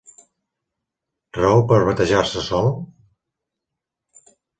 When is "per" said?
1.71-1.77